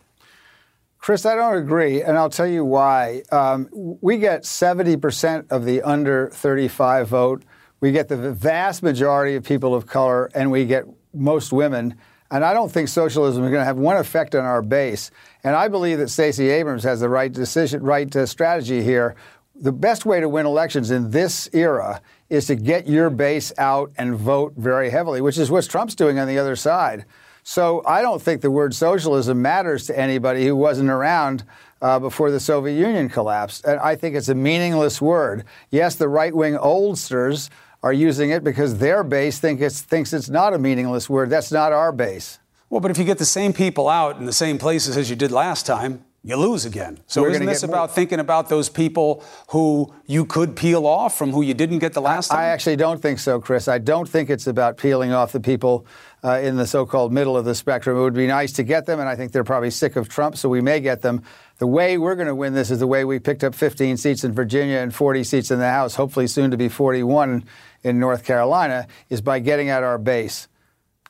[0.97, 3.23] Chris, I don't agree, and I'll tell you why.
[3.31, 7.43] Um, we get 70% of the under 35 vote.
[7.79, 11.95] We get the vast majority of people of color, and we get most women.
[12.29, 15.11] And I don't think socialism is going to have one effect on our base.
[15.45, 19.15] And I believe that Stacey Abrams has the right decision, right uh, strategy here.
[19.55, 23.91] The best way to win elections in this era is to get your base out
[23.97, 27.05] and vote very heavily, which is what Trump's doing on the other side.
[27.43, 31.43] So I don't think the word socialism matters to anybody who wasn't around
[31.81, 33.65] uh, before the Soviet Union collapsed.
[33.65, 35.43] And I think it's a meaningless word.
[35.71, 37.49] Yes, the right wing oldsters
[37.83, 41.29] are using it because their base think it's, thinks it's not a meaningless word.
[41.29, 42.39] That's not our base.
[42.69, 45.15] Well, but if you get the same people out in the same places as you
[45.15, 46.99] did last time, you lose again.
[47.07, 47.95] So We're isn't this about more.
[47.95, 52.01] thinking about those people who you could peel off from who you didn't get the
[52.01, 52.39] last time?
[52.39, 53.67] I actually don't think so, Chris.
[53.67, 55.87] I don't think it's about peeling off the people
[56.23, 57.97] uh, in the so-called middle of the spectrum.
[57.97, 60.37] It would be nice to get them, and I think they're probably sick of Trump,
[60.37, 61.23] so we may get them.
[61.57, 64.23] The way we're going to win this is the way we picked up 15 seats
[64.23, 67.43] in Virginia and 40 seats in the House, hopefully soon to be 41
[67.81, 70.47] in North Carolina, is by getting out our base.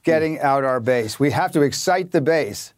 [0.03, 1.19] Getting out our base.
[1.19, 2.73] We have to excite the base.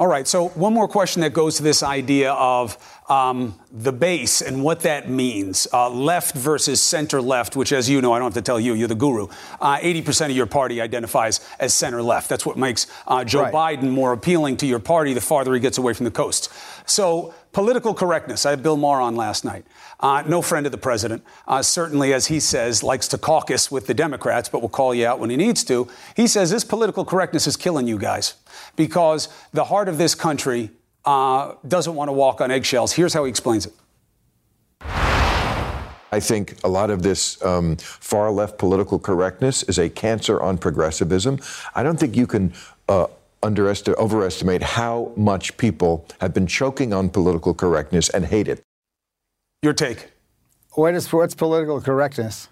[0.00, 0.28] All right.
[0.28, 4.80] So one more question that goes to this idea of um, the base and what
[4.82, 5.66] that means.
[5.72, 8.74] Uh, left versus center left, which, as you know, I don't have to tell you,
[8.74, 9.26] you're the guru.
[9.60, 12.28] Uh, 80% of your party identifies as center left.
[12.28, 13.52] That's what makes uh, Joe Right.
[13.80, 16.52] Biden more appealing to your party the farther he gets away from the coast.
[16.86, 18.46] So political correctness.
[18.46, 19.66] I had Bill Maher on last night.
[19.98, 21.24] Uh, no friend of the president.
[21.48, 25.04] Uh, certainly, as he says, likes to caucus with the Democrats, but will call you
[25.04, 25.88] out when he needs to.
[26.14, 28.34] He says this political correctness is killing you guys
[28.76, 30.70] because the heart of this country
[31.04, 32.92] uh, doesn't want to walk on eggshells.
[32.92, 33.72] Here's how he explains it.
[36.12, 40.58] I think a lot of this um, far left political correctness is a cancer on
[40.58, 41.40] progressivism.
[41.74, 42.54] I don't think you can
[42.88, 43.08] uh,
[43.42, 48.62] underestimate, overestimate how much people have been choking on political correctness and hate it.
[49.62, 50.10] Your take.
[50.72, 52.48] What is, what's political correctness?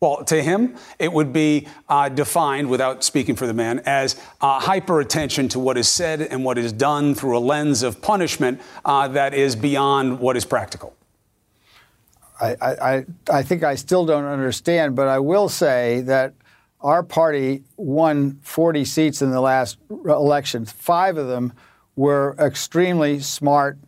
[0.00, 4.58] Well, to him, it would be uh, defined, without speaking for the man, as uh,
[4.58, 8.60] hyper attention to what is said and what is done through a lens of punishment
[8.84, 10.96] uh, that is beyond what is practical.
[12.40, 16.34] I, I, I think I still don't understand, but I will say that
[16.82, 20.64] our party won 40 seats in the last election.
[20.64, 21.52] Five of them
[21.96, 23.78] were extremely smart,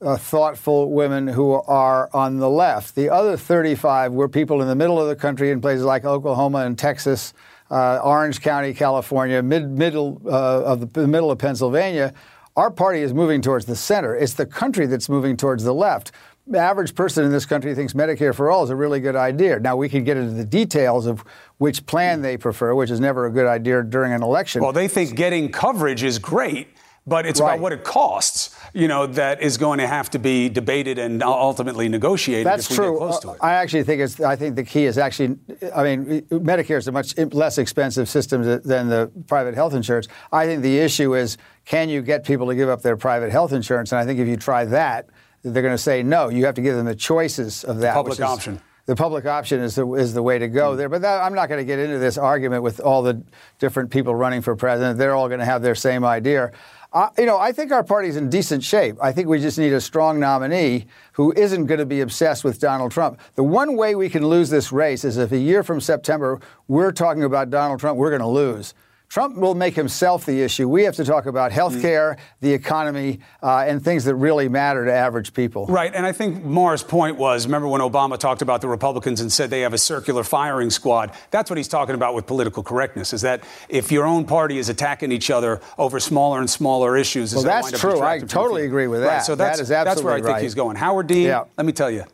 [0.00, 2.94] uh, thoughtful women who are on the left.
[2.94, 6.58] The other 35 were people in the middle of the country in places like Oklahoma
[6.58, 7.32] and Texas,
[7.70, 12.12] uh, Orange County, California, mid, middle uh, of the, the middle of Pennsylvania.
[12.56, 14.14] Our party is moving towards the center.
[14.14, 16.12] It's the country that's moving towards the left.
[16.46, 19.58] The average person in this country thinks Medicare for all is a really good idea.
[19.58, 21.24] Now, we can get into the details of
[21.56, 24.60] which plan they prefer, which is never a good idea during an election.
[24.62, 26.68] Well, they think getting coverage is great,
[27.06, 30.50] but it's about what it costs, you know, that is going to have to be
[30.50, 32.92] debated and ultimately negotiated That's if we true.
[32.92, 33.38] get close to it.
[33.40, 34.20] I actually think it's.
[34.20, 35.38] I think the key is actually.
[35.74, 40.08] I mean, Medicare is a much less expensive system than the private health insurance.
[40.30, 43.52] I think the issue is can you get people to give up their private health
[43.52, 43.92] insurance?
[43.92, 45.08] And I think if you try that,
[45.44, 46.30] they're going to say no.
[46.30, 47.94] You have to give them the choices of that.
[47.94, 48.60] public which is- option.
[48.86, 50.90] The public option is the, is the way to go there.
[50.90, 53.22] But that, I'm not going to get into this argument with all the
[53.58, 54.98] different people running for president.
[54.98, 56.52] They're all going to have their same idea.
[56.92, 58.96] Uh, you know, I think our party's in decent shape.
[59.00, 62.60] I think we just need a strong nominee who isn't going to be obsessed with
[62.60, 63.18] Donald Trump.
[63.36, 66.92] The one way we can lose this race is if a year from September we're
[66.92, 68.74] talking about Donald Trump, we're going to lose.
[69.08, 70.68] Trump will make himself the issue.
[70.68, 74.84] We have to talk about health care, the economy, uh, and things that really matter
[74.86, 75.66] to average people.
[75.66, 79.30] Right, and I think Maher's point was remember when Obama talked about the Republicans and
[79.30, 81.12] said they have a circular firing squad?
[81.30, 84.68] That's what he's talking about with political correctness, is that if your own party is
[84.68, 87.90] attacking each other over smaller and smaller issues, Well, that's up true.
[87.90, 89.20] I distracting from the totally agree with Right, that.
[89.26, 90.42] so That that's, is that's where I absolutely think right.
[90.42, 90.76] he's going.
[90.76, 91.44] Howard Dean, Yeah.
[91.56, 92.04] let me tell you.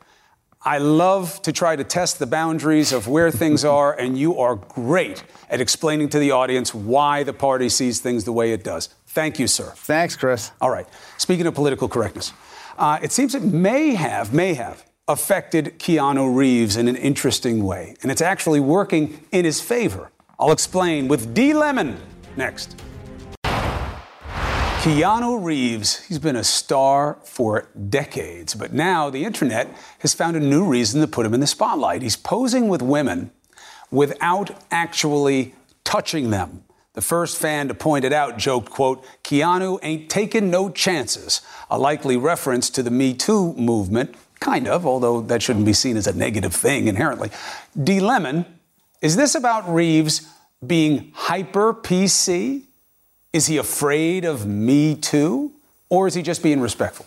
[0.62, 4.56] I love to try to test the boundaries of where things are, and you are
[4.56, 8.90] great at explaining to the audience why the party sees things the way it does.
[9.06, 9.72] Thank you, sir.
[9.74, 10.52] Thanks, Chris.
[10.60, 10.86] All right.
[11.16, 12.32] Speaking of political correctness,
[12.78, 17.96] uh, it seems it may have, may have affected Keanu Reeves in an interesting way,
[18.02, 20.12] and it's actually working in his favor.
[20.38, 21.52] I'll explain with D.
[21.54, 21.96] Lemon
[22.36, 22.80] next.
[24.80, 30.40] Keanu Reeves, he's been a star for decades, but now the internet has found a
[30.40, 32.00] new reason to put him in the spotlight.
[32.00, 33.30] He's posing with women
[33.90, 36.64] without actually touching them.
[36.94, 41.78] The first fan to point it out joked, quote, Keanu ain't taking no chances, a
[41.78, 46.06] likely reference to the Me Too movement, kind of, although that shouldn't be seen as
[46.06, 47.28] a negative thing inherently.
[47.78, 48.00] D.
[48.00, 48.46] Lemon,
[49.02, 50.26] is this about Reeves
[50.66, 52.62] being hyper PC?
[53.32, 55.52] Is he afraid of Me Too?
[55.88, 57.06] Or is he just being respectful?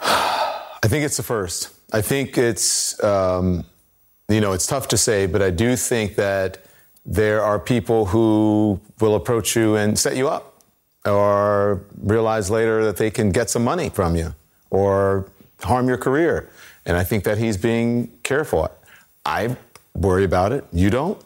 [0.00, 1.70] I think it's the first.
[1.92, 3.64] I think it's, um,
[4.28, 6.64] you know, it's tough to say, but I do think that
[7.06, 10.62] there are people who will approach you and set you up
[11.04, 14.34] or realize later that they can get some money from you
[14.70, 15.26] or
[15.62, 16.50] harm your career.
[16.86, 18.70] And I think that he's being careful.
[19.24, 19.56] I
[19.94, 20.64] worry about it.
[20.72, 21.18] You don't?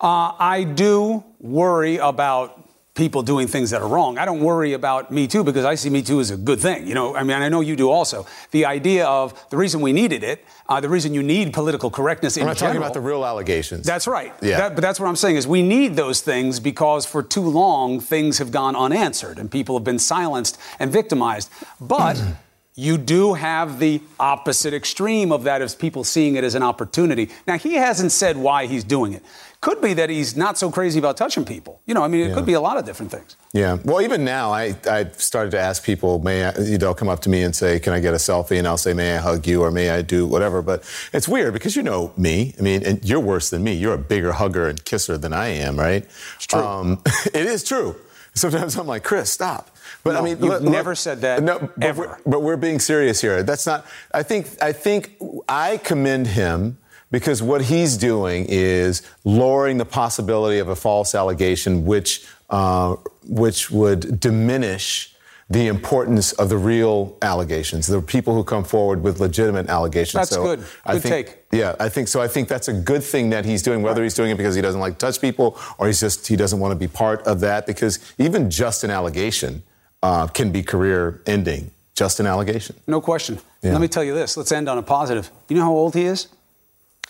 [0.00, 2.54] Uh, I do worry about
[2.94, 4.18] people doing things that are wrong.
[4.18, 6.84] I don't worry about Me Too because I see Me Too as a good thing.
[6.86, 8.26] You know, I mean, I know you do also.
[8.50, 12.36] The idea of the reason we needed it, uh, the reason you need political correctness
[12.36, 12.74] in I'm not general.
[12.74, 13.86] talking about the real allegations.
[13.86, 14.34] That's right.
[14.42, 14.58] Yeah.
[14.58, 18.00] That- but that's what I'm saying is we need those things because for too long
[18.00, 21.50] things have gone unanswered and people have been silenced and victimized.
[21.80, 22.20] But
[22.78, 27.28] you do have the opposite extreme of that as people seeing it as an opportunity.
[27.44, 29.22] Now he hasn't said why he's doing it.
[29.60, 31.80] Could be that he's not so crazy about touching people.
[31.86, 32.34] You know, I mean, it Yeah.
[32.34, 33.34] could be a lot of different things.
[33.52, 33.78] Yeah.
[33.84, 36.20] Well, even now, I I started to ask people.
[36.20, 38.68] May I, they'll come up to me and say, "Can I get a selfie?" And
[38.68, 41.74] I'll say, "May I hug you?" or "May I do whatever?" But it's weird because
[41.74, 42.54] you know me.
[42.60, 43.72] I mean, and you're worse than me.
[43.72, 46.04] You're a bigger hugger and kisser than I am, right?
[46.36, 46.60] It's true.
[46.60, 47.02] Um,
[47.34, 47.96] it is true.
[48.34, 49.70] Sometimes I'm like, Chris, stop.
[50.08, 52.02] But No, I mean, you've let- never said that, No, but ever.
[52.02, 53.42] We're, but we're being serious here.
[53.42, 53.84] That's not.
[54.12, 54.46] I think.
[54.62, 55.16] I think
[55.48, 56.78] I commend him
[57.10, 62.96] because what he's doing is lowering the possibility of a false allegation, which uh,
[63.28, 65.14] which would diminish
[65.50, 70.12] the importance of the real allegations, the people who come forward with legitimate allegations.
[70.12, 70.62] That's good.
[70.84, 71.38] I Good think, take.
[71.52, 72.20] Yeah, I think so.
[72.20, 74.60] I think that's a good thing that he's doing, whether he's doing it because he
[74.60, 77.40] doesn't like to touch people or he's just he doesn't want to be part of
[77.40, 77.66] that.
[77.66, 79.62] Because even just an allegation
[80.02, 81.70] uh, can be career ending.
[81.94, 82.76] Just an allegation.
[82.86, 83.38] No question.
[83.62, 83.72] Yeah.
[83.72, 84.36] Let me tell you this.
[84.36, 85.30] Let's end on a positive.
[85.48, 86.28] You know how old he is?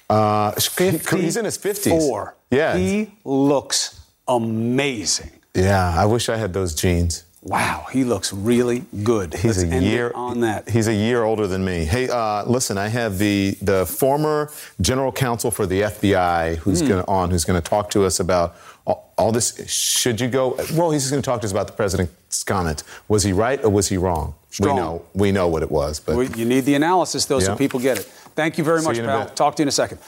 [0.09, 1.93] Uh, he's in his fifties.
[1.93, 2.34] Four.
[2.51, 2.76] Yeah.
[2.78, 5.30] He looks amazing.
[5.55, 7.24] Yeah, I wish I had those genes.
[7.43, 9.32] Wow, he looks really good.
[9.32, 10.68] He's Let's a year on that.
[10.68, 11.84] He's a year older than me.
[11.84, 16.89] Hey, uh, listen, I have the the former general counsel for the FBI who's Hmm.
[16.89, 19.55] going on, who's going to talk to us about all, all this.
[19.70, 20.57] Should you go?
[20.74, 22.82] Well, he's going to talk to us about the president's comment.
[23.07, 24.34] Was he right or was he wrong?
[24.51, 24.74] Strong.
[24.76, 27.55] We know we know what it was, but We- You need the analysis, though, so
[27.55, 28.05] people get it.
[28.34, 29.26] Thank you very See much, you pal.
[29.30, 29.99] Talk to you in a second.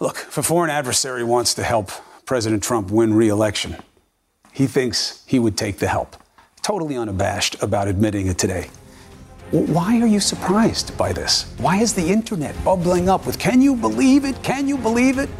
[0.00, 1.90] Look, if a foreign adversary wants to help
[2.24, 3.76] President Trump win re-election,
[4.52, 6.16] he thinks he would take the help.
[6.68, 8.68] Totally unabashed about admitting it today.
[9.52, 11.50] Why are you surprised by this?
[11.56, 14.42] Why is the internet bubbling up with, can you believe it?
[14.42, 15.30] Can you believe it?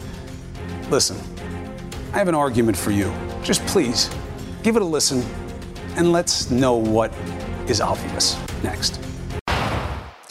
[0.89, 1.18] Listen,
[2.14, 3.12] I have an argument for you.
[3.43, 4.09] Just please
[4.62, 5.22] give it a listen
[5.97, 7.12] and let's know what
[7.66, 8.99] is obvious next.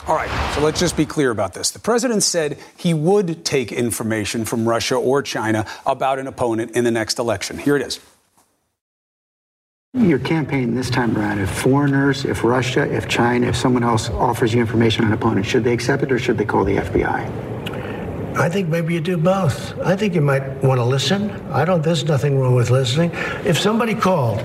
[0.08, 1.70] All right, so let's just be clear about this.
[1.70, 6.84] The president said he would take information from Russia or China about an opponent in
[6.84, 7.60] the next election.
[7.60, 8.00] Here it is.
[9.94, 14.54] Your campaign this time around, if foreigners, if Russia, if China, if someone else offers
[14.54, 18.38] you information on an opponent, should they accept it or should they call the FBI?
[18.38, 19.80] I think maybe you do both.
[19.80, 21.32] I think you might want to listen.
[21.52, 23.12] I don't, there's nothing wrong with listening.
[23.44, 24.44] If somebody called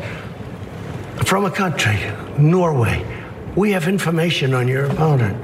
[1.27, 1.99] from a country,
[2.39, 3.05] Norway,
[3.55, 5.37] we have information on your opponent.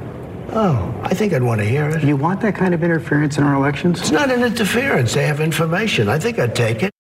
[0.53, 2.03] Oh, I think I'd want to hear it.
[2.03, 4.01] You want that kind of interference in our elections?
[4.01, 5.13] It's not an interference.
[5.13, 6.09] They have information.
[6.09, 6.91] I think I'd take it.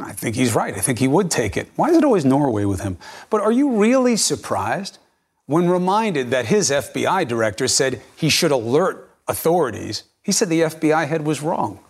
[0.00, 0.74] I think he's right.
[0.74, 1.68] I think he would take it.
[1.76, 2.96] Why is it always Norway with him?
[3.28, 4.98] But are you really surprised
[5.46, 10.04] when reminded that his FBI director said he should alert authorities?
[10.22, 11.80] He said the FBI head was wrong.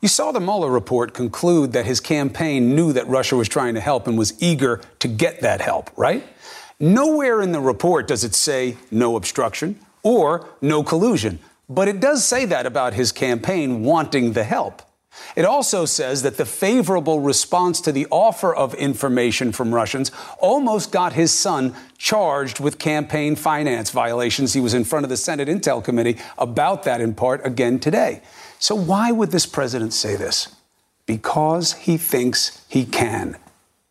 [0.00, 3.80] You saw the Mueller report conclude that his campaign knew that Russia was trying to
[3.80, 6.26] help and was eager to get that help, right?
[6.78, 11.38] Nowhere in the report does it say no obstruction or no collusion,
[11.68, 14.82] but it does say that about his campaign wanting the help.
[15.36, 20.92] It also says that the favorable response to the offer of information from Russians almost
[20.92, 24.54] got his son charged with campaign finance violations.
[24.54, 28.22] He was in front of the Senate Intel Committee about that in part again today.
[28.58, 30.54] So, why would this president say this?
[31.04, 33.36] Because he thinks he can.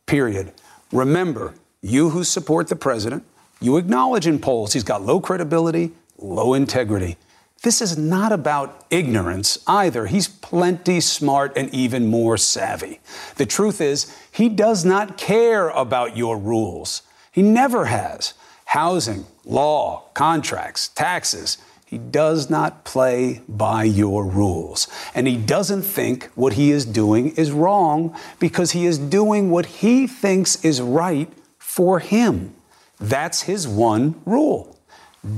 [0.05, 0.51] Period.
[0.91, 3.23] Remember, you who support the president,
[3.61, 7.17] you acknowledge in polls he's got low credibility, low integrity.
[7.65, 10.05] This is not about ignorance either.
[10.05, 12.99] He's plenty smart and even more savvy.
[13.37, 17.01] The truth is, he does not care about your rules.
[17.31, 18.35] He never has.
[18.65, 21.57] Housing, law, contracts, taxes.
[21.87, 24.87] He does not play by your rules.
[25.15, 29.65] And he doesn't think what he is doing is wrong because he is doing what
[29.65, 32.53] he thinks is right for him.
[32.99, 34.74] That's his one rule.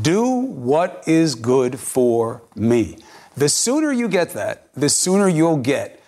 [0.02, 2.98] Do what is good for me.
[3.36, 6.02] The sooner you get that, the sooner you'll get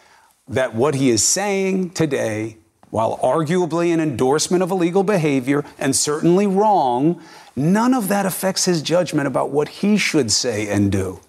[0.50, 2.58] that what he is saying today,
[2.90, 7.22] while arguably an endorsement of illegal behavior and certainly wrong,
[7.56, 11.22] none of that affects his judgment about what he should say and do.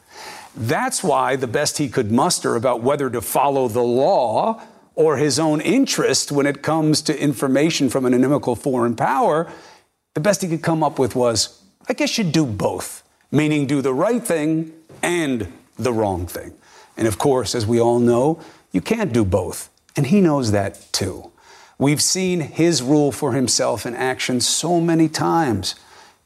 [0.56, 4.60] That's why the best he could muster about whether to follow the law
[4.96, 9.50] or his own interest when it comes to information from an inimical foreign power,
[10.14, 13.82] the best he could come up with was, I guess you'd do both, meaning do
[13.82, 14.72] the right thing
[15.02, 16.54] and the wrong thing.
[16.96, 18.40] And of course, as we all know,
[18.72, 19.70] you can't do both.
[19.96, 21.30] And he knows that too.
[21.78, 25.74] We've seen his rule for himself in action so many times.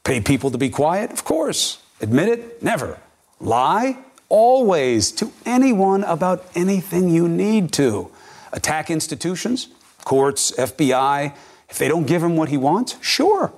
[0.03, 1.11] Pay people to be quiet?
[1.11, 1.81] Of course.
[2.01, 2.61] Admit it?
[2.61, 2.99] Never.
[3.39, 3.97] Lie?
[4.27, 5.11] Always.
[5.13, 8.11] To anyone about anything you need to.
[8.51, 9.69] Attack institutions?
[10.03, 11.33] Courts, FBI?
[11.69, 12.97] If they don't give him what he wants?
[13.01, 13.53] Sure.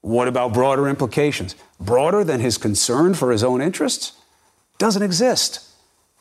[0.00, 1.54] What about broader implications?
[1.80, 4.12] Broader than his concern for his own interests?
[4.78, 5.60] Doesn't exist.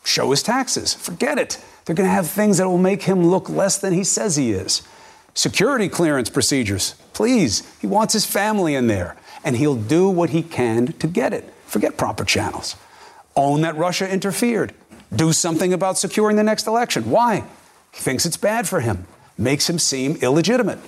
[0.04, 0.94] Show his taxes.
[0.94, 1.60] Forget it.
[1.86, 4.52] They're going to have things that will make him look less than he says he
[4.52, 4.82] is.
[5.34, 6.96] Security clearance procedures.
[7.14, 7.64] Please.
[7.80, 9.16] He wants his family in there.
[9.44, 11.54] And he'll do what he can to get it.
[11.68, 12.76] Forget proper channels.
[13.36, 14.74] Own that Russia interfered.
[15.16, 17.10] Do something about securing the next election.
[17.12, 17.44] Why?
[17.94, 19.06] He thinks it's bad for him.
[19.38, 20.80] Makes him seem illegitimate.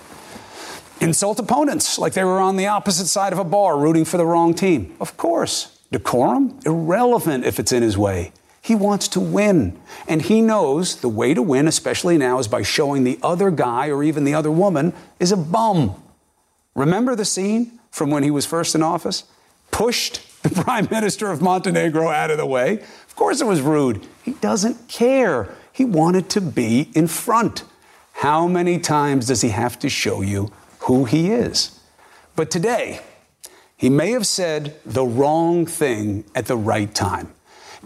[1.02, 4.26] Insult opponents like they were on the opposite side of a bar rooting for the
[4.26, 4.96] wrong team.
[5.00, 5.80] Of course.
[5.92, 6.60] Decorum?
[6.66, 8.34] Irrelevant if it's in his way.
[8.62, 9.80] He wants to win.
[10.08, 13.90] And he knows the way to win, especially now, is by showing the other guy
[13.90, 15.96] or even the other woman is a bum.
[16.76, 19.24] Remember the scene from when he was first in office?
[19.72, 22.74] Pushed the prime minister of Montenegro out of the way.
[23.08, 24.06] Of course, it was rude.
[24.24, 25.50] He doesn't care.
[25.72, 27.64] He wanted to be in front.
[28.14, 30.52] How many times does he have to show you
[30.96, 31.80] who he is?
[32.36, 33.02] But today,
[33.78, 37.32] he may have said the wrong thing at the right time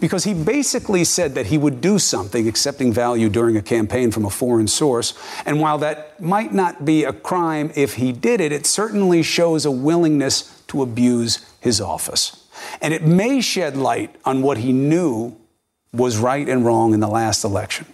[0.00, 4.24] because he basically said that he would do something accepting value during a campaign from
[4.24, 5.12] a foreign source.
[5.44, 9.66] And while that might not be a crime if he did it, it certainly shows
[9.66, 12.48] a willingness to abuse his office.
[12.80, 15.36] And it may shed light on what he knew
[15.92, 17.86] was right and wrong in the last election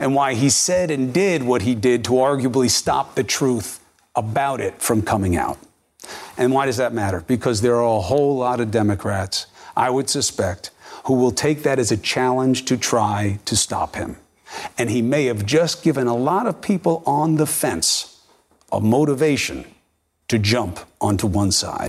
[0.00, 3.83] and why he said and did what he did to arguably stop the truth
[4.16, 5.58] about it from coming out.
[6.36, 7.22] And why does that matter?
[7.26, 9.46] Because there are a whole lot of Democrats,
[9.76, 10.70] I would suspect,
[11.04, 14.16] who will take that as a challenge to try to stop him.
[14.78, 18.22] And he may have just given a lot of people on the fence
[18.70, 19.64] a motivation
[20.28, 21.88] to jump onto one side.